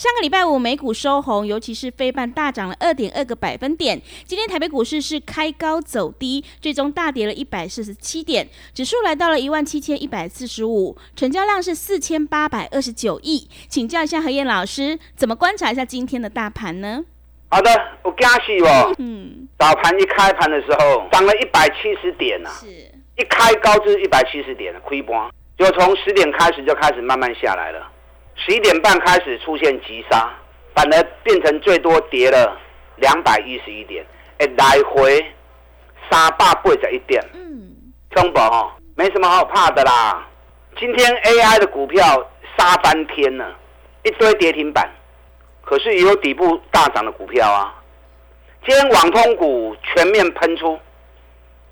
[0.00, 4.00] 上个礼拜五美股收红，尤其是非半大涨了二点二个百分点。
[4.24, 13.46] 今天台北股市是开高走低，最终大跌了一百四十七点，指数来到了一万七千一百四十五，成交量是四千八百二十九亿。
[13.68, 17.04] 请教一下何燕老师，怎么观察一下今天的大盘呢？
[17.50, 17.70] 好的，
[18.02, 18.94] 我恭喜哦。
[18.96, 22.68] 嗯，早盘一开盘的时候涨了一百七十点啊，是
[23.18, 27.86] 一开高就是一百七十点的亏波，就从十点开始就开始慢慢下来了。
[28.42, 30.30] 十一点半开始出现急杀，
[30.74, 32.58] 反而变成最多跌了
[32.96, 34.04] 两百一十一点，
[34.38, 35.24] 哎，来回
[36.10, 37.70] 杀八倍在一点，嗯，
[38.10, 40.26] 中宝哈，没什么好怕的啦。
[40.78, 42.02] 今天 AI 的股票
[42.56, 43.54] 杀翻天了，
[44.04, 44.88] 一堆跌停板，
[45.62, 47.74] 可是也有底部大涨的股票啊。
[48.66, 50.78] 今天网通股全面喷出，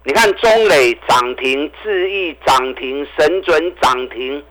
[0.04, 4.44] 你看中磊涨停，智易涨停，神准涨停。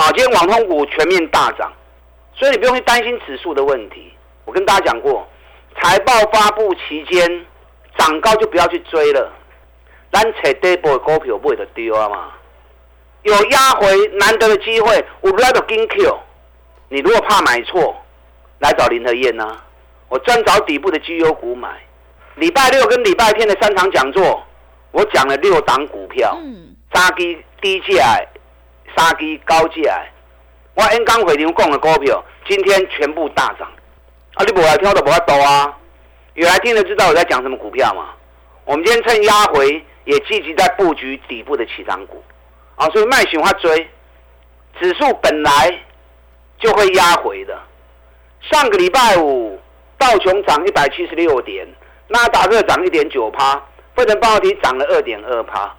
[0.00, 1.70] 啊，今天网通股全面大涨，
[2.34, 4.10] 所以你不用去担心指数的问题。
[4.46, 5.28] 我跟大家讲过，
[5.76, 7.44] 财报发布期间
[7.98, 9.30] 涨高就不要去追了。
[10.10, 12.30] 咱扯底部的股票不会就丢啊嘛。
[13.24, 16.18] 有压回难得的机会，我不要就跟 Q。
[16.88, 17.94] 你如果怕买错，
[18.60, 19.54] 来找林和燕呐。
[20.08, 21.68] 我专找底部的绩优股买。
[22.36, 24.42] 礼拜六跟礼拜天的三场讲座，
[24.92, 26.34] 我讲了六档股票，
[26.90, 28.18] 扎低低价。
[28.96, 30.02] 杀低高价，
[30.74, 33.68] 我 N 刚回流讲的股票，今天全部大涨。
[34.34, 35.76] 啊，你不来听都不要抖啊！
[36.34, 38.10] 有来听的知道我在讲什么股票吗？
[38.64, 42.22] 我们今天趁压回，也积极在布局底部的起涨股。
[42.76, 43.88] 啊，所以卖喜欢追，
[44.80, 45.78] 指数本来
[46.58, 47.58] 就会压回的。
[48.42, 49.60] 上个礼拜五，
[49.98, 51.66] 道琼涨一百七十六点，
[52.06, 53.54] 纳达克涨一点九趴，
[53.94, 55.74] 费城半导体涨了二点二趴。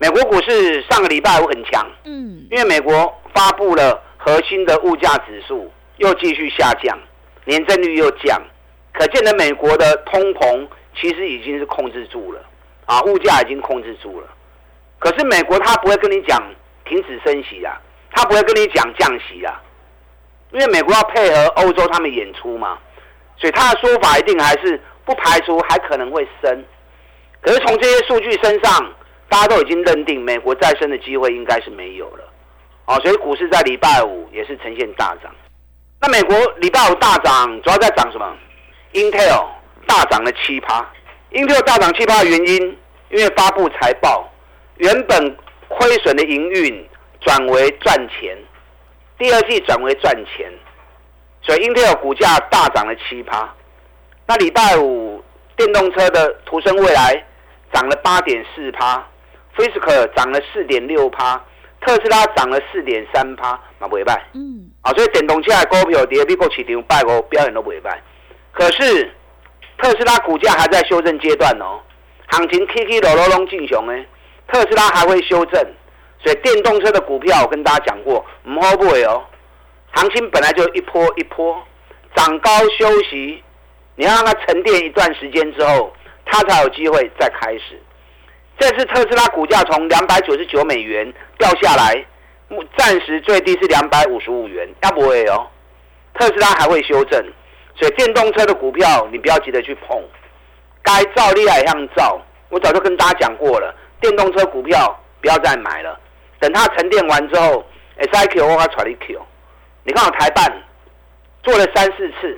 [0.00, 6.96] 美国股市上个礼拜五很强，嗯，因为美国发布了核心的物价指数又继续下降，
[7.44, 8.40] 年增率又降，
[8.92, 12.40] 可见的美国的通膨其实已经是控制住了，
[12.86, 14.28] 啊，物价已经控制住了。
[15.00, 16.40] 可是美国他不会跟你讲
[16.84, 17.76] 停止升息啊，
[18.12, 19.60] 他不会跟你讲降息啊，
[20.52, 22.78] 因为美国要配合欧洲他们演出嘛，
[23.36, 26.64] 所以他的说法一定还是不排除还可能会升。
[27.40, 28.94] 可是从这些数据身上。
[29.28, 32.24] 大家都已经认定美国再生的机会应该是没有了，
[32.86, 35.30] 啊，所以股市在礼拜五也是呈现大涨。
[36.00, 38.36] 那美国礼拜五大涨，主要在涨什么
[38.94, 39.46] ？Intel
[39.86, 40.86] 大涨了七趴。
[41.32, 42.78] Intel 大涨七趴的原因，
[43.10, 44.26] 因为发布财报，
[44.76, 45.36] 原本
[45.68, 46.88] 亏损的营运
[47.20, 48.38] 转为赚钱，
[49.18, 50.50] 第二季转为赚钱，
[51.42, 53.54] 所以 Intel 股价大涨了七趴。
[54.26, 55.22] 那礼拜五
[55.54, 57.22] 电动车的途胜未来
[57.74, 59.06] 涨了八点四趴。
[59.58, 61.34] Fisker 涨了四点六趴，
[61.80, 64.24] 特斯拉涨了四点三趴，嘛尾败。
[64.32, 68.00] 嗯，啊，所以电动车的股票跌美国市场拜五表现都尾败。
[68.52, 69.10] 可是
[69.78, 71.80] 特斯拉股价还在修正阶段哦，
[72.28, 74.04] 行情起起落落拢进熊呢。
[74.46, 75.60] 特斯拉还会修正，
[76.22, 79.24] 所以电动车的股票我跟大家讲过，唔好买哦。
[79.92, 81.60] 行情本来就一波一波，
[82.14, 83.42] 涨高休息，
[83.96, 85.92] 你要让它沉淀一段时间之后，
[86.24, 87.80] 它才有机会再开始。
[88.58, 92.04] 这次特斯拉股价从两百九十九美元掉下来，
[92.76, 95.46] 暂时最低是两百五十五元，要不会哦。
[96.14, 97.24] 特斯拉还会修正，
[97.76, 100.02] 所以电动车的股票你不要急着去碰，
[100.82, 102.20] 该造利还像造。
[102.48, 106.00] 我早就跟大家讲过了，电动车股票不要再买了，
[106.40, 107.64] 等它沉淀完之后
[107.98, 109.20] ，S I Q 或它传力 Q，
[109.84, 110.50] 你看我台办
[111.44, 112.36] 做了三四次，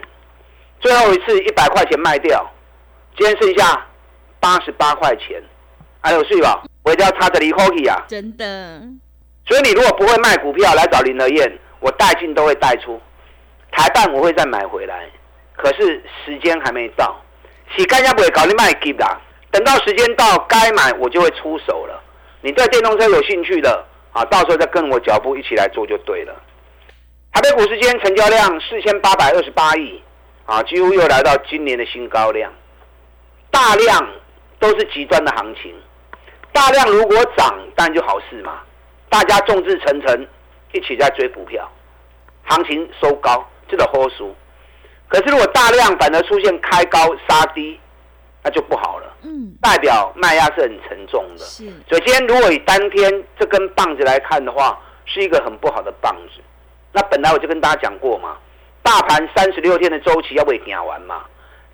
[0.80, 2.44] 最后一次一百块钱卖掉，
[3.16, 3.86] 今天剩下
[4.38, 5.42] 八十八块钱。
[6.02, 8.02] 还有税吧，我一定要插着离口去啊！
[8.08, 8.80] 真的，
[9.46, 13.00] 所以你如果不会卖股票来找林德燕，我带进都会带出，
[13.70, 15.08] 台办我会再买回来，
[15.56, 17.20] 可是时间还没到，
[17.76, 19.20] 洗干净不会搞你卖给啦。
[19.50, 22.02] 等到时间到该买我就会出手了。
[22.40, 26.34] 你对电动车有兴趣的啊，到时候再跟我脚步一起来做就对了。
[27.32, 30.00] 台北股市今天成交量四千八百二十八亿
[30.46, 32.50] 啊，几乎又来到今年的新高量，
[33.50, 34.08] 大量。
[34.60, 35.74] 都是极端的行情。
[36.52, 38.60] 大量如果涨，当然就好事嘛，
[39.08, 40.26] 大家众志成城，
[40.72, 41.68] 一起在追股票，
[42.44, 44.32] 行情收高，这个好输。
[45.08, 46.98] 可是如果大量反而出现开高
[47.28, 47.80] 杀低，
[48.42, 49.12] 那就不好了。
[49.22, 51.44] 嗯，代表卖压是很沉重的。
[51.44, 51.64] 是。
[51.88, 56.40] 所以今天如果以当天这根棒子来看的话，是一个很不好的棒子。
[56.92, 58.36] 那本来我就跟大家讲过嘛，
[58.82, 61.24] 大盘三十六天的周期要被讲完嘛。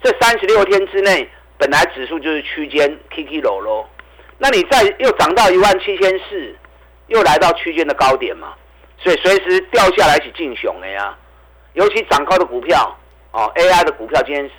[0.03, 3.87] 这三十六天之内，本来指数就是区间 K K 楼喽。
[4.39, 6.55] 那你再又涨到一万七千四，
[7.07, 8.53] 又来到区间的高点嘛，
[8.99, 11.17] 所以随时掉下来起进熊的呀。
[11.73, 12.97] 尤其涨高的股票
[13.33, 14.51] 哦，AI 的股票今天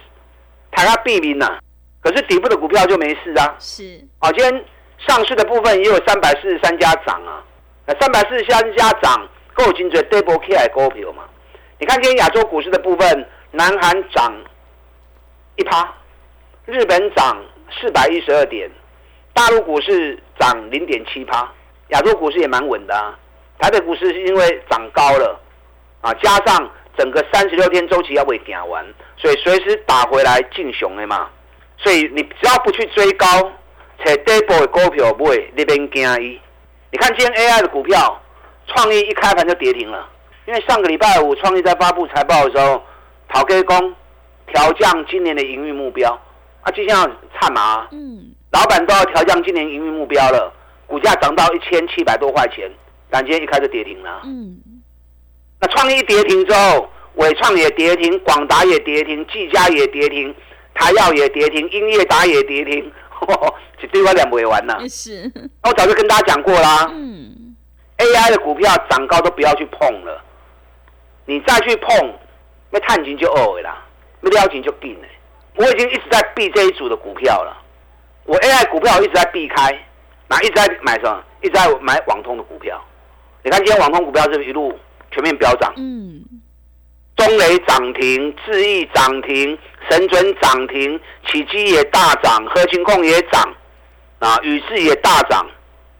[0.72, 1.60] 它要避名呐，
[2.02, 3.56] 可是底部的股票就没事啊。
[3.60, 4.66] 是哦，今天
[5.00, 7.44] 上市的部分也有三百四十三家涨啊，
[7.86, 11.24] 那三百四十三家涨够精准 double K 股票嘛？
[11.80, 14.34] 你看今天亚洲股市的部分，南韩涨
[15.56, 15.94] 一趴，
[16.68, 17.42] 日本涨
[17.72, 18.70] 四百一十二点。
[19.34, 21.50] 大陆股市涨零点七八，
[21.90, 23.18] 亚洲股市也蛮稳的啊。
[23.58, 25.40] 台北股市是因为涨高了
[26.02, 28.86] 啊，加上整个三十六天周期要被点完，
[29.16, 31.30] 所以随时打回来进熊的嘛。
[31.78, 33.26] 所以你只要不去追高，
[34.04, 36.38] 且底部的股票不会那边惊一。
[36.92, 38.22] 你看今天 AI 的股票，
[38.66, 40.06] 创意一开盘就跌停了，
[40.46, 42.84] 因为上个礼拜五创意在发布财报的时候，
[43.30, 43.96] 陶给工
[44.48, 46.20] 调降今年的营运目标
[46.68, 47.10] 啊，就像
[47.40, 48.34] 灿嘛，嗯。
[48.52, 50.52] 老板都要调降今年营运目标了，
[50.88, 52.70] 股价涨到一千七百多块钱，
[53.10, 54.22] 但今天一开始跌停了。
[54.24, 54.58] 嗯，
[55.60, 60.34] 那创意跌停之后，伟创也跌停，广达也跌停，技嘉也跌停，
[60.74, 62.92] 台药也跌停，英业达也跌停，
[63.80, 64.80] 这对我两不完呐。
[64.90, 65.32] 是，
[65.62, 66.88] 那我早就跟大家讲过啦。
[66.90, 67.56] 嗯
[67.98, 70.24] ，AI 的股票涨高都不要去碰了，
[71.26, 72.14] 你再去碰，
[72.72, 73.86] 那探金就二啦，
[74.22, 75.08] 那撩紧就定了。
[75.56, 77.58] 我已经一直在避这一组的股票了。
[78.26, 79.74] 我 AI 股票一直在避开，
[80.28, 81.24] 那一直在买什么？
[81.42, 82.80] 一直在买网通的股票。
[83.44, 84.78] 你看今天网通股票是一路
[85.12, 85.74] 全面飙涨。
[85.78, 86.24] 嗯。
[87.16, 89.58] 中雷涨停，智毅涨停，
[89.90, 93.56] 神准涨停，启基也大涨，合情控也涨，
[94.20, 95.44] 啊，宇智也大涨，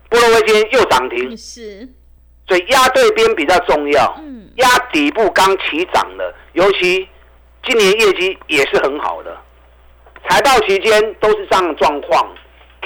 [0.10, 1.36] 波罗威今天又涨停。
[1.36, 1.90] 是。
[2.48, 4.16] 所以压对边比较重要。
[4.20, 4.48] 嗯。
[4.58, 7.08] 压底部刚起涨的，尤其
[7.64, 9.36] 今年业绩也是很好的。
[10.30, 12.28] 财报期间都是这样的状况，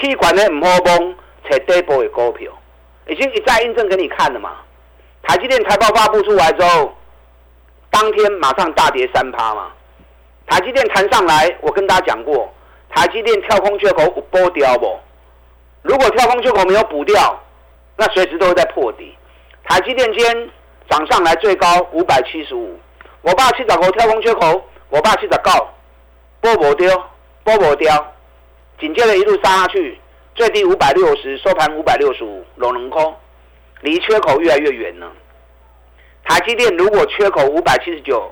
[0.00, 2.50] 气管的唔好崩，才底部的股票，
[3.08, 4.52] 已经一再印证给你看了嘛。
[5.22, 6.96] 台积电财报发布出来之后，
[7.90, 9.72] 当天马上大跌三趴嘛。
[10.46, 12.52] 台积电弹上来，我跟大家讲过，
[12.90, 14.98] 台积电跳空缺口有补掉不？
[15.82, 17.40] 如果跳空缺口没有补掉，
[17.96, 19.16] 那随时都会在破底。
[19.64, 20.50] 台积电今天
[20.88, 22.78] 涨上来最高五百七十五，
[23.22, 25.72] 我爸去找个跳空缺口，我爸去找告，
[26.40, 26.88] 波波丢。
[27.44, 28.14] 波波雕，
[28.78, 29.98] 紧接着一路杀下去，
[30.34, 33.14] 最低五百六十，收盘五百六十五，龙龙空，
[33.80, 35.10] 离缺口越来越远了。
[36.24, 38.30] 台积电如果缺口五百七十九，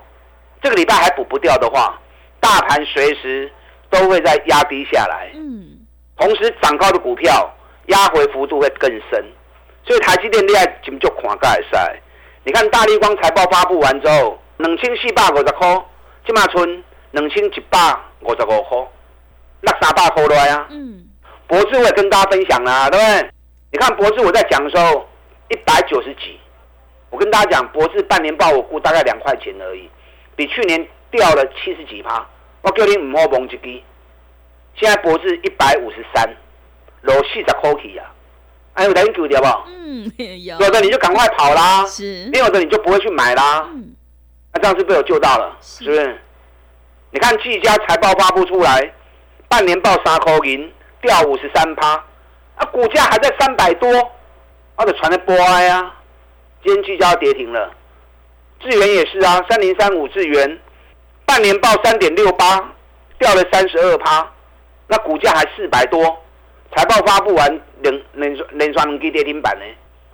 [0.63, 1.99] 这个礼拜还补不掉的话，
[2.39, 3.51] 大盘随时
[3.91, 5.31] 都会在压低下来。
[5.35, 5.79] 嗯。
[6.17, 7.53] 同时涨高的股票
[7.87, 9.25] 压回幅度会更深，
[9.85, 12.01] 所以台积电厉害，怎么就看盖赛？
[12.45, 15.85] 你看大立光财报发布完之后，两千四百五十块，
[16.25, 17.79] 今马村两千一百
[18.21, 18.79] 五十五块。
[19.61, 20.67] 那三大头来啊！
[20.71, 21.05] 嗯，
[21.47, 23.31] 博智我也跟大家分享了，对不对？
[23.73, 25.09] 你看博智我在讲的时候，
[25.49, 26.41] 一百九十几，
[27.11, 29.89] 我跟大家讲博智半年报我估大概两块钱而已，
[30.35, 32.27] 比去年掉了七十几趴。
[32.63, 33.83] 我叫你唔好蒙一支，
[34.75, 36.29] 现在博智一百五十三，
[37.03, 38.13] 落四十块起啊！
[38.75, 39.47] 哎，有人救掉不？
[39.69, 40.11] 嗯，
[40.45, 40.59] 有。
[40.59, 43.69] 有的你就赶快跑啦，是；没有的你就不会去买啦。
[43.75, 43.95] 嗯，
[44.53, 46.21] 那这样是被我救到了，是不是？
[47.11, 48.93] 你看季家财报发布出来。
[49.51, 51.89] 半年报三块银掉五十三趴，
[52.55, 53.93] 啊，股价还在三百多，
[54.77, 55.93] 啊，就传的波哀啊。
[56.65, 57.69] 今天聚焦跌停了，
[58.61, 60.59] 智源也是啊，三零三五智源，
[61.27, 62.73] 半年报三点六八，
[63.19, 64.25] 掉了三十二趴，
[64.87, 66.01] 那股价还四百多，
[66.77, 69.65] 财报发布完连连连双能给跌停板呢。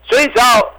[0.09, 0.73] 所以只要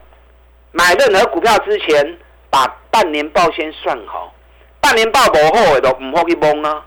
[0.72, 2.18] 买任何股票之前，
[2.50, 4.34] 把半年报先算好，
[4.82, 6.84] 半年报不好的都唔好去蒙啊。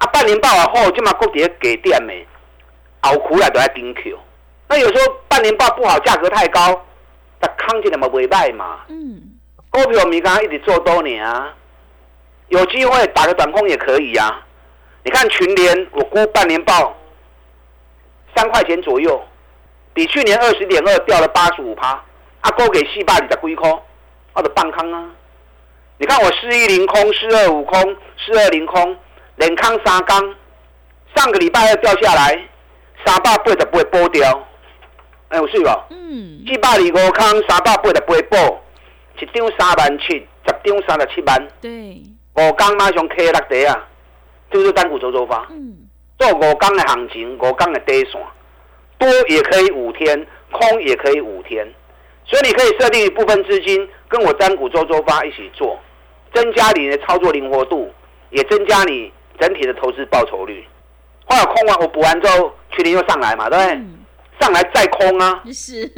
[0.00, 2.26] 啊，半年报啊后，就嘛国跌给电没，
[3.02, 4.18] 熬苦来都在顶 Q。
[4.66, 6.86] 那有时候半年报不好，价格太高，
[7.38, 8.80] 它扛起来嘛未卖嘛。
[8.88, 9.20] 嗯。
[9.68, 11.54] 股票我们刚刚一直做多年啊，
[12.48, 14.44] 有机会打个短空也可以啊。
[15.04, 16.96] 你看群联，我估半年报
[18.34, 19.22] 三块钱左右，
[19.92, 22.02] 比去年二十点二掉了八十五趴。
[22.40, 23.70] 啊，高给四百二十几块，
[24.32, 25.10] 我的半空啊。
[25.98, 28.96] 你看我四一零空、四二五空、四二零空。
[29.40, 30.34] 连康三缸
[31.16, 32.48] 上个礼拜二掉下来，
[33.04, 34.46] 三百八就不会波掉，
[35.28, 35.68] 哎，有水无？
[35.88, 36.44] 嗯。
[36.46, 38.38] 七百二五康，三百八就不会波，
[39.18, 41.48] 一张三万七，十张三十七万。
[41.60, 42.02] 对。
[42.36, 43.88] 五港马上 K 六底啊，
[44.52, 45.46] 就是单股周周发。
[45.50, 45.88] 嗯。
[46.18, 48.20] 做五港的行情，五港的底线，
[48.98, 51.66] 多也可以五天，空也可以五天，
[52.26, 55.80] 所以你可以设定一部分资金跟我单股周周发一起做，
[56.34, 57.90] 增加你的操作灵活度，
[58.28, 60.66] 也增加你整体的投资报酬率。
[61.26, 63.80] 后来空完，我补完之后，去年又上来嘛，对不对？
[64.40, 65.42] 上来再空啊。
[65.52, 65.90] 是。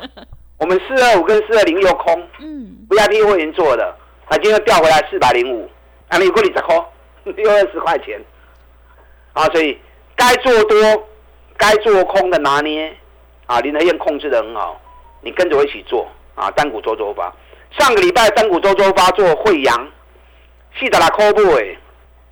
[0.58, 2.28] 我们四二五跟四二零又空。
[2.40, 2.86] 嗯。
[2.90, 5.70] VIP 会员做的，啊，今天调回来四百零五，
[6.08, 6.74] 啊，你过你十块，
[7.36, 8.20] 又二十块钱。
[9.34, 9.78] 啊，所以
[10.16, 10.78] 该做多、
[11.56, 12.92] 该做空的拿捏，
[13.46, 14.80] 啊，林德燕控制的很好，
[15.20, 17.32] 你跟着我一起做啊，单股周周发。
[17.78, 19.88] 上个礼拜单股周周发做惠阳，
[20.80, 21.78] 细的啦扣不诶，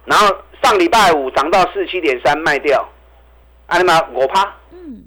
[0.06, 2.88] 然后上礼拜五涨到四七点三卖掉，
[3.66, 5.04] 阿你妈我趴，嗯，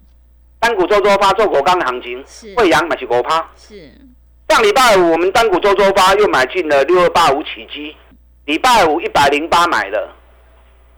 [0.60, 2.24] 单股周周发做果钢的行情，
[2.56, 3.92] 惠阳买起我趴，是。
[4.50, 7.96] 上礼拜五我们单股周周发又买进了六二八五起基，
[8.46, 10.10] 礼拜五一百零八买的，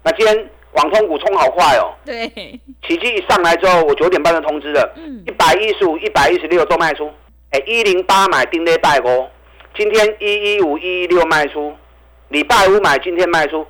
[0.03, 0.49] 那今天。
[0.73, 1.91] 网通股冲好快哦！
[2.05, 2.29] 对，
[2.87, 7.11] 奇迹一上来之后，我九点半就通知了，嗯，一百一十五、一百一十六都卖出。
[7.49, 9.29] 哎，一零八买丁内拜哦，
[9.75, 11.75] 今天一一五、一一六卖出，
[12.29, 13.67] 礼拜五买，今天卖出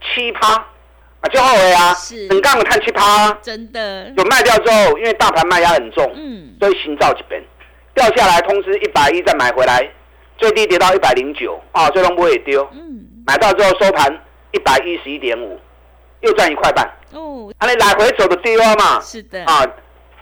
[0.00, 7.42] 七趴啊，就后悔啊，是，很杠的看七趴，真的，有卖掉之后，因为大盘卖压很重，嗯，所以新造这边。
[7.94, 9.86] 掉下来，通知一百一再买回来，
[10.38, 14.10] 最低跌到一百零九啊，最终不会丢，嗯，买到之后收盘
[14.52, 15.58] 一百一十一点五。
[16.22, 19.42] 又赚一块半哦，啊，你来回走的低洼嘛，是的。
[19.46, 19.64] 啊，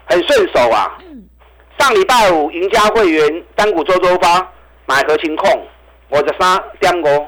[0.04, 0.96] 很顺手啊。
[1.00, 1.28] 嗯，
[1.76, 4.48] 上礼拜五赢家会员单股周周发
[4.86, 5.66] 买核心控，
[6.08, 7.26] 我的三点五，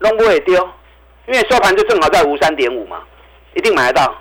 [0.00, 0.68] 拢不会丢，
[1.26, 3.02] 因为收盘就正好在五三点五嘛，
[3.54, 4.14] 一定买得到。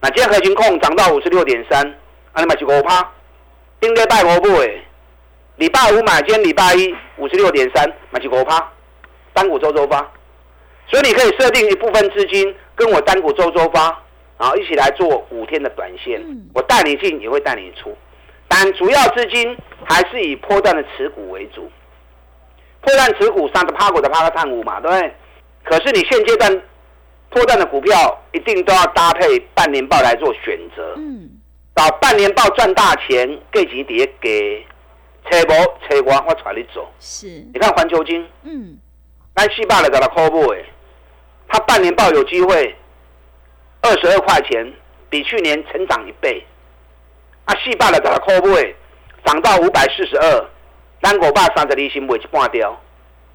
[0.00, 1.86] 那今天核心控涨到五十六点三，
[2.32, 3.10] 啊，你买几个趴？
[3.80, 4.82] 应该拜五不会，
[5.56, 8.72] 礼拜五买，今天礼拜一五十六点三，买几个趴？
[9.32, 9.98] 单股周周发，
[10.88, 12.54] 所以你可以设定一部分资金。
[12.74, 13.84] 跟我单股周周发，
[14.38, 17.96] 然后一起来做五天的短线，我带你进也会带你出，
[18.48, 21.70] 但主要资金还是以破断的持股为主。
[22.82, 25.14] 破断持股，三个趴股的趴个探五嘛，对不对？
[25.68, 26.62] 可是你现阶段
[27.30, 30.94] 破断的股票，一定都要搭配半年报来做选择。
[30.96, 31.28] 嗯，
[31.74, 34.64] 找半年报赚大钱，给几碟给，
[35.28, 36.88] 车无车我我带你走。
[37.00, 38.78] 是，你看环球金，嗯，
[39.34, 40.64] 咱四百来找他靠不诶。
[41.48, 42.74] 它半年报有机会
[43.82, 44.72] 二十二块钱，
[45.10, 46.46] 比去年成长一倍。
[47.44, 48.74] 啊，四百的给它扣位，
[49.24, 50.44] 涨到五百四十二，
[51.02, 52.80] 咱五百三十二先卖一半掉，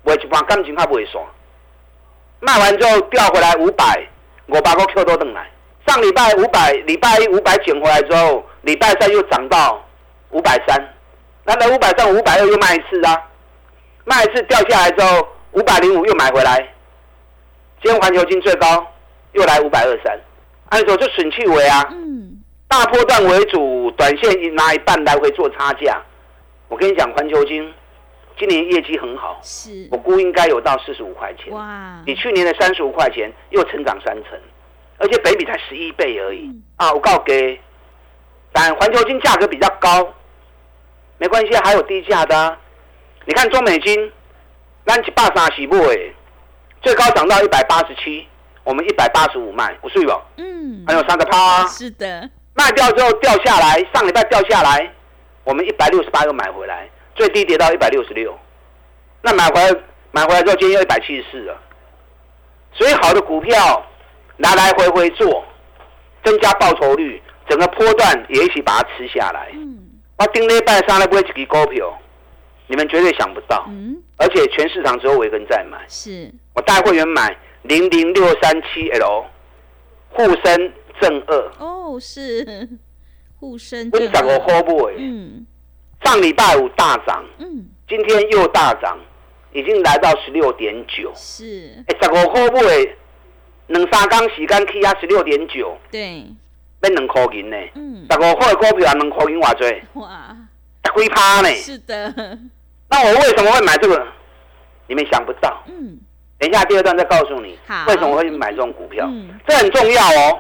[0.03, 1.25] 卖一半感情还袂爽。
[2.41, 4.05] 卖完之后调回来五百，
[4.47, 5.49] 我把个 Q 都等来。
[5.87, 9.83] 上礼拜五百，礼拜一五百减回来之后，礼拜三又涨到
[10.31, 10.79] 五百三，
[11.45, 13.15] 那来五百三五百二又卖一次啊，
[14.05, 16.57] 卖一次掉下来之后五百零五又买回来。
[17.83, 18.85] 今天环球金最高
[19.33, 20.19] 又来五百二三，
[20.69, 26.01] 按说就损气为啊，嗯，大波段为主，短线拿一半来回做差价。
[26.69, 27.73] 我跟你讲，环球金
[28.37, 34.39] 今年业绩很好，是我估应该有到四十五块钱，哇，比去年的三十五块钱又成长三成，
[34.97, 36.91] 而且北比才十一倍而已啊！
[36.91, 37.59] 我告给，
[38.51, 40.13] 但环球金价格比较高，
[41.17, 42.57] 没关系，还有低价的，
[43.25, 44.11] 你看中美金，
[44.85, 46.13] 咱一百三十五诶。
[46.81, 48.27] 最高涨到一百八十七，
[48.63, 50.19] 我们一百八十五卖，不是吧？
[50.37, 51.63] 嗯，还有三个趴。
[51.67, 54.91] 是的，卖掉之后掉下来，上礼拜掉下来，
[55.43, 58.37] 我们一百六十八又买回来，最低跌到一百六十六。
[59.21, 61.61] 那买回来买回来之后，今天又一百七十四了。
[62.73, 63.85] 所以好的股票
[64.37, 65.43] 来来回回做，
[66.23, 69.49] 增加报酬率，整个波段也一起把它吃下来。
[69.53, 69.77] 嗯，
[70.17, 71.99] 我顶礼拜上来买几个股票，
[72.67, 73.65] 你们绝对想不到。
[73.69, 74.01] 嗯。
[74.17, 79.25] 而且全市场只有我一个人在买，是我带会员买零零六三七 L，
[80.11, 82.69] 沪深正二哦，是
[83.39, 84.05] 沪深正二。
[84.05, 85.47] 我涨过嗯，
[86.03, 88.97] 上礼拜五大涨，嗯，今天又大涨，
[89.53, 92.97] 已经来到十六点九，是哎，十五块不诶，
[93.67, 96.25] 两三缸时间起啊，十六点九，对，
[96.79, 100.35] 变两块银呢，嗯，十五块的股票啊，两块银偌济，哇，
[100.95, 101.49] 几趴呢？
[101.55, 102.13] 是的。
[102.89, 104.05] 那我为什么会买这个？
[104.87, 105.63] 你们想不到。
[105.67, 105.97] 嗯。
[106.37, 107.57] 等一下，第二段再告诉你。
[107.65, 107.85] 好。
[107.87, 109.07] 为什么会买这种股票？
[109.09, 109.39] 嗯。
[109.47, 110.39] 这很重要哦。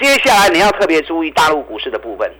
[0.00, 2.32] 接下来你要特别注意大陆股市的部分。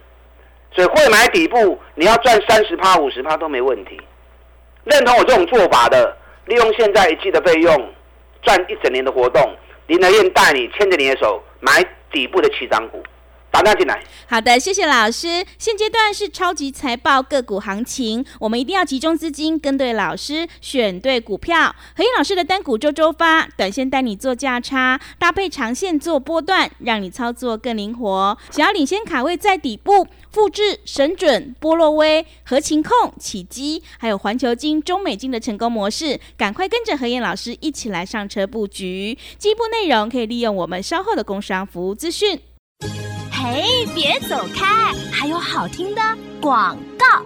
[0.75, 3.99] 所以会买底部，你要赚三十趴、五十趴都没问题。
[4.83, 6.15] 认同我这种做法的，
[6.45, 7.93] 利用现在一季的费用
[8.41, 9.41] 赚一整年的活动，
[9.87, 13.01] 林德燕带你牵着你的手买底部的起涨股。
[13.55, 14.03] 打单进来。
[14.27, 15.45] 好的，谢谢老师。
[15.57, 21.73] 现阶段是超级财报个股行情，我们一定要集中资金，跟对老师，选对股票。
[21.95, 28.37] 何燕老师的单股周周发，短线带你做价差，搭配长线做波段，让你操作更灵活。
[28.51, 39.17] 想要领先卡位在底部，复制神准、波洛威、合情控、起基，还有环球金、中美金的成功模式，赶快跟着何燕老师一起来上车布局。
[39.37, 42.37] 进一步内容可以利用我们稍后的工商服务资讯。
[43.53, 44.91] 嘿，别走开！
[45.11, 46.01] 还有好听的
[46.41, 47.23] 广告。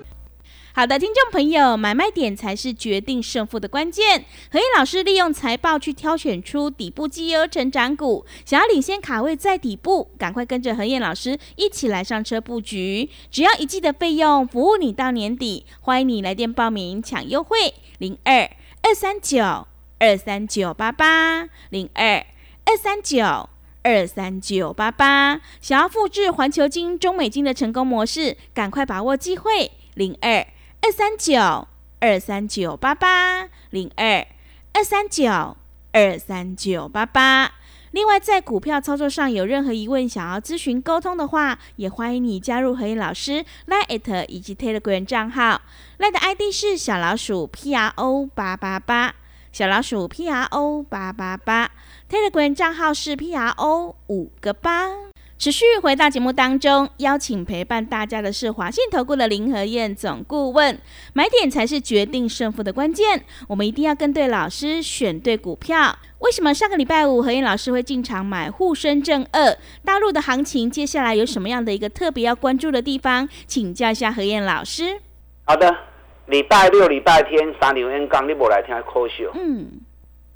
[0.73, 4.25] 好的，听众朋友，买卖点才是决定胜负的关键。
[4.51, 13.09] 何燕老师利用财报去挑选出底部绩优成长股，想要领先卡位在底部，赶快跟着何燕老师一起来上车布局。
[13.31, 15.65] 只要一季的费用，服务你到年底。
[15.79, 19.67] 欢迎你来电报名抢优惠，零二二三九
[19.99, 22.25] 二三九八八零二
[22.65, 23.49] 二三九。
[23.81, 29.71] 二三九八八，想要复制环球金、中美金的成功模式，赶快把握机会！
[29.93, 30.45] 零二
[30.81, 31.67] 二三九
[31.99, 34.27] 二三九八八，零二
[34.73, 35.55] 二三九
[35.93, 37.53] 二三九八八。
[37.91, 45.61] 另外，在股票操作上有任何疑问，想要咨询沟通的话，也欢迎你加入何燕老师 Lite 以及 Telegram 账号
[45.97, 49.15] ，Line 的 ID 是小老鼠 P R O 八八八。
[49.51, 51.71] 小老鼠 P R O 八八八
[52.09, 54.89] ，Telegram 账号是 P R O 五个八。
[55.37, 60.77] 持续回到节目当中，邀请陪伴大家的是华信投顾的林和燕总顾问。
[61.13, 65.97] 买点才是决定胜负的关键，我们一定要跟对老师，选对股票。
[66.17, 69.57] 为什么上个礼拜五何燕老师会进场买沪深正二？
[69.85, 73.29] 大陆的行情接下来有什么样的一个特别要关注的地方？
[73.47, 74.99] 请教一下何燕老师。
[75.45, 75.73] 好的。
[76.27, 79.25] 礼拜六、礼拜天三条演讲，你无来听可惜。
[79.33, 79.81] 嗯，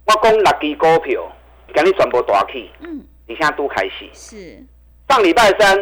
[0.08, 1.32] 我讲六支股票，
[1.75, 2.70] 今日全部大起。
[2.79, 4.10] 嗯，你现在都开始。
[4.13, 4.63] 是。
[5.10, 5.77] 上礼拜三，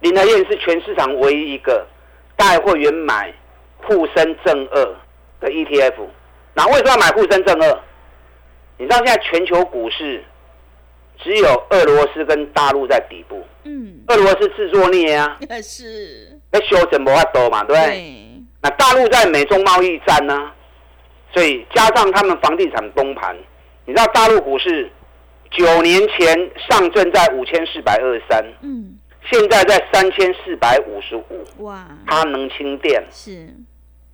[0.00, 1.86] 林德燕是全市场唯一一个
[2.36, 3.32] 带会员买
[3.78, 4.84] 沪深正二
[5.40, 5.94] 的 ETF。
[6.54, 7.80] 那为什么要买沪深正二？
[8.78, 10.24] 你知道现在全球股市
[11.18, 13.44] 只有俄罗斯跟大陆在底部。
[13.64, 14.00] 嗯。
[14.08, 15.38] 俄罗斯自作孽啊。
[15.62, 16.40] 是。
[16.50, 18.28] 那修正无法多嘛，对不对？
[18.60, 20.52] 那大陆在美中贸易战呢，
[21.32, 23.34] 所以加上他们房地产崩盘，
[23.86, 24.88] 你知道大陆股市
[25.52, 28.98] 九年前上证在五千四百二十三，嗯，
[29.30, 33.48] 现在在三千四百五十五，哇，它能清电是，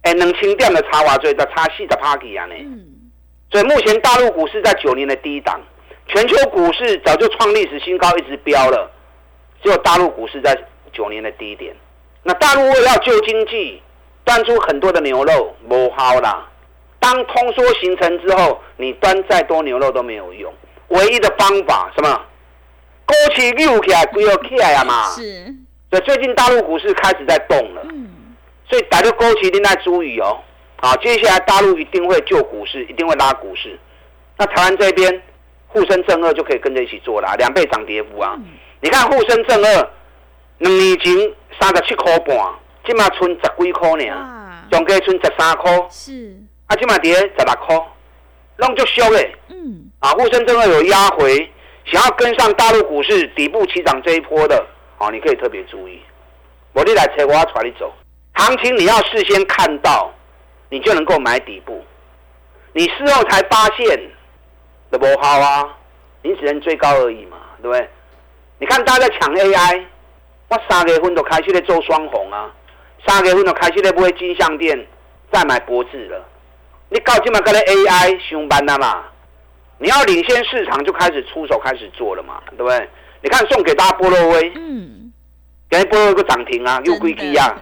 [0.03, 2.85] 哎，能清电的插瓦最的插细的 party 啊呢，嗯，
[3.51, 5.61] 所以目前大陆股市在九年的低档，
[6.07, 8.91] 全球股市早就创历史新高，一直飙了，
[9.63, 10.57] 只有大陆股市在
[10.93, 11.75] 九年的低点。
[12.23, 13.83] 那大陆为了要救经济。
[14.25, 16.47] 端出很多的牛肉，不好啦。
[17.01, 20.53] 当通缩形成之后，你端再多牛肉都没有用。
[20.89, 22.21] 唯一的方法什么？
[23.07, 25.05] 勾起溜起来，不要起来呀嘛。
[25.11, 25.45] 是。
[25.91, 27.83] 所以最近大陆股市开始在动了。
[27.91, 28.35] 嗯。
[28.69, 30.39] 所以打着高起一定在注意哦。
[30.77, 33.79] 好，接下来大陆一定会救股市，一定会拉股市。
[34.37, 35.23] 那台湾这边
[35.67, 38.39] 沪深正二就可以跟着一起做了，两倍涨跌幅啊。
[38.81, 39.91] 你看沪深正二，
[40.59, 41.15] 两年前
[41.59, 42.37] 三十七块半。
[42.87, 45.71] 起码存十几块呢，总计存十三块。
[45.91, 46.35] 是，
[46.69, 47.77] 啊，起码跌十六块，
[48.57, 49.35] 弄就俗嘞。
[50.01, 51.51] 啊，沪深正二有压回，
[51.85, 54.65] 想要跟上大陆股市底部起涨这一波的，
[54.99, 56.01] 哦，你可以特别注意。
[56.73, 57.93] 我你来车，我要带你走。
[58.35, 60.13] 行情你要事先看到，
[60.71, 61.85] 你就能够买底部。
[62.73, 64.01] 你事后才发现，
[64.91, 65.77] 都不好啊，
[66.23, 67.89] 你只能追高而已嘛，对不对？
[68.59, 69.85] 你看大家在抢 AI，
[70.49, 72.53] 我三月份都开始在做双红啊。
[73.05, 74.87] 三月份就开始咧买金项店，
[75.33, 76.25] 再买博智了。
[76.89, 79.05] 你到今嘛跟咧 AI 上班了嘛？
[79.79, 82.89] 你要领先市场，就开始出手，开始做了嘛，对不对？
[83.23, 85.13] 你看送给大家波洛威，嗯，
[85.71, 87.61] 给波洛威个涨停啊，又归基啊。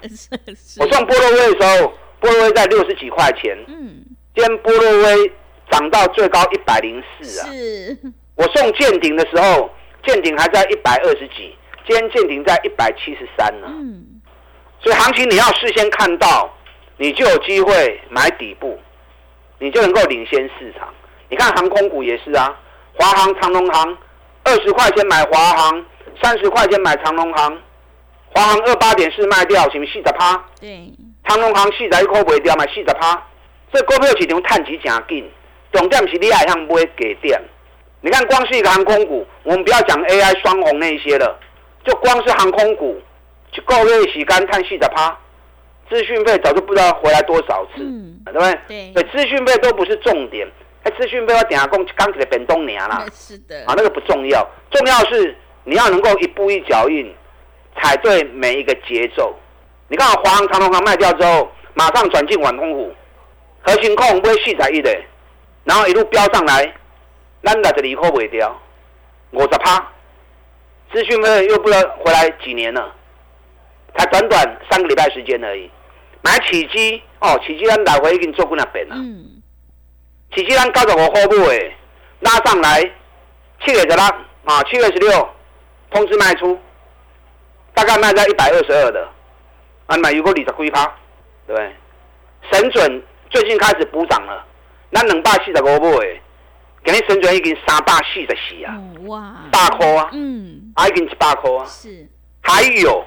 [0.79, 5.33] 我送波洛威的时候，波洛威在六十几块钱，嗯，今天波洛威
[5.71, 7.49] 涨到最高一百零四啊。
[7.51, 7.97] 是。
[8.35, 9.71] 我送建鼎的时候，
[10.07, 13.67] 建鼎还在一百二十几，今天建鼎在一百七十三呢。
[13.71, 14.21] 嗯。
[14.81, 16.55] 所以行情你要事先看到，
[16.99, 18.79] 你就有机会买底部，
[19.59, 20.93] 你就能够领先市场。
[21.29, 22.55] 你看航空股也是啊，
[22.95, 23.97] 华航、长龙航，
[24.45, 25.85] 二十块钱买华航，
[26.23, 27.59] 三十块钱买长龙航，
[28.35, 30.45] 华航二八点四卖掉，是不是四十趴？
[30.61, 30.91] 对。
[31.25, 33.23] 长龙航四十一块卖掉，买四十趴。
[33.73, 35.29] 这股票市场探底真紧，
[35.73, 37.41] 重点是你爱向买给点。
[38.01, 41.39] 你看光是一个航空股，我们不要讲 AI 双红那一些了，
[41.85, 43.01] 就光是航空股。
[43.53, 45.17] 就够月洗干叹息的趴，
[45.89, 47.79] 资讯费早就不知道回来多少次，
[48.27, 48.59] 对不对？
[48.69, 50.47] 对，对，资讯费都不是重点，
[50.87, 57.13] 哎，资讯费我等下讲刚起来本东年啦， 是的，啊，那个不重要，重要是你要能够一步一脚印，
[57.77, 59.35] 踩对每一个节奏。
[59.89, 62.95] 你看，华航、长隆航卖掉之后，马上转进晚空虎，
[63.63, 64.97] 核心控不会细彩一的，
[65.65, 66.73] 然后一路飙上来，
[67.43, 68.57] 咱在这里扣尾掉，
[69.33, 69.85] 五十趴，
[70.93, 72.95] 资讯费又不知道回来几年了，
[73.97, 75.69] 才短短三个礼拜时间而已。
[76.23, 78.95] 买起机哦，起机咱来回已经做过那边了。
[78.95, 79.36] 嗯。
[80.37, 81.75] 起机咱九十五块买，
[82.21, 82.83] 拉上来
[83.65, 83.97] 七月十六
[84.45, 85.29] 啊，七月十六
[85.91, 86.59] 通知卖出，
[87.73, 89.09] 大概卖在一百二十二的。
[89.87, 90.85] 啊，买如果你的龟趴，
[91.47, 91.75] 对不对？
[92.53, 94.45] 神准最近开始补涨了，
[94.91, 96.21] 那两百四十五诶，
[96.85, 98.77] 给你神准已经三百四十四啊！
[99.07, 100.11] 哇，大块啊！
[100.13, 101.65] 嗯，啊已经一百块啊！
[101.65, 102.07] 是，
[102.43, 103.03] 还有，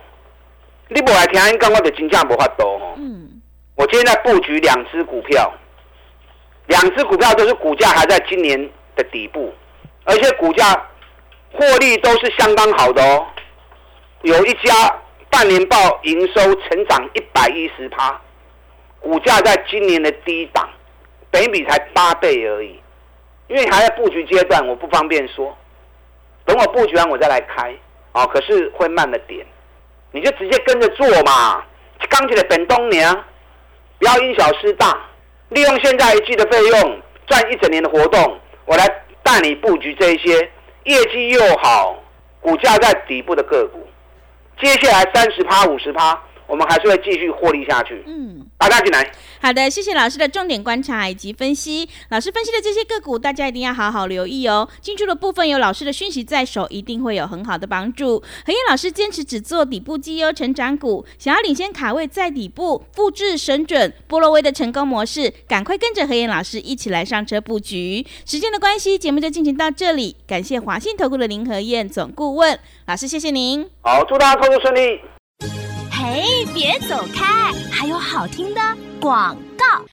[0.87, 2.95] 你不来听，应该我就真正无法度哦。
[2.97, 3.39] 嗯，
[3.75, 5.53] 我今天在布局两只股票，
[6.69, 8.57] 两只股票都是股价还在今年
[8.95, 9.53] 的底部，
[10.05, 10.73] 而且股价
[11.51, 13.27] 获利都是相当好的哦，
[14.23, 14.73] 有一家。
[15.31, 18.19] 半年报营收成长一百一十趴，
[18.99, 20.67] 股价在今年的低档，
[21.29, 22.81] 北比才八倍而已。
[23.47, 25.55] 因为还在布局阶段，我不方便说。
[26.45, 27.71] 等我布局完，我再来开。
[28.13, 29.45] 哦，可是会慢了点，
[30.11, 31.63] 你就直接跟着做嘛。
[32.09, 33.07] 刚起来本冬年，
[33.99, 34.99] 不要因小失大，
[35.49, 38.85] 利用现在一季的费用赚一整年的活动，我来
[39.23, 40.37] 带你布局这一些
[40.83, 41.95] 业绩又好、
[42.39, 43.85] 股价在底部的个股。
[44.61, 48.03] 接下来三十趴、五十趴，我们还是会继续获利下去。
[48.07, 49.09] 嗯，大家进来。
[49.41, 51.87] 好的，谢谢老师的重点观察以及分析。
[52.09, 54.67] 老师分析的这些个股，大家一定要好好留意哦。
[54.81, 58.19] 进出的部分有老师的讯息在手，一定会有很好的帮助。
[58.45, 68.05] 何燕老师坚持只做底部绩优成长股，想要领先卡位在底部，复制神准波罗威的成功模式，赶快跟着何燕老师一起来上车布局。
[68.25, 70.17] 时间的关系，节目就进行到这里。
[70.27, 73.69] 感谢华信投顾的林何燕总顾问老师，谢谢您。
[73.81, 75.68] 好，祝大家投资顺利。
[76.21, 78.59] 嘿，别走开，还有好听的。
[78.99, 79.85] 广告，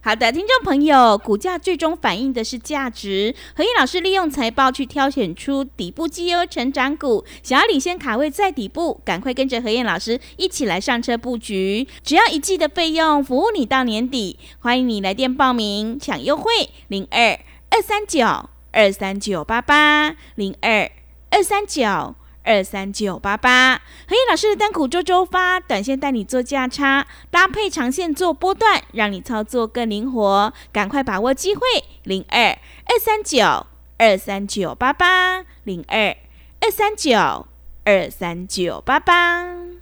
[0.00, 3.34] 好的，听众朋友，股价最终反映的是价值。
[3.56, 11.88] 何燕老师利用财报去挑选出底部绩优成长股，想要领先卡位在底部，赶快跟着何燕老师一起来上车布局。
[12.04, 14.38] 只要一季的费用，服务你到年底。
[14.60, 16.52] 欢迎你来电报名抢优惠，
[16.86, 17.36] 零二
[17.70, 18.24] 二三九
[18.70, 20.88] 二三九八八零二
[21.30, 22.14] 二三九。
[22.44, 30.52] 二三九八八，何燕老师的单股周周发，短线带你做价差，搭配长线做波段，让你操作更灵活。
[30.70, 31.62] 赶快把握机会，
[32.02, 32.50] 零二
[32.84, 33.66] 二三九
[33.98, 36.16] 二三九八八，零二
[36.60, 37.48] 二三九
[37.84, 39.73] 二三九八八。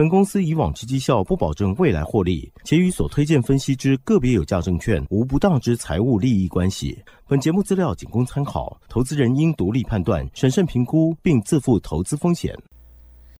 [0.00, 6.98] 本公司以往之绩效不保证未来获利，且与所推荐分析之个别有价证券无不当之财务利益关系。
[7.28, 12.56] 本节目资料仅供参考，投资人应独立判断、审慎评估，并自负投资风险。